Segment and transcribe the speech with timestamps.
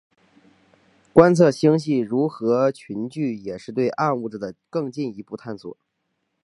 [1.13, 5.77] 观测星系如何群聚也是对暗物质的更进一步探索。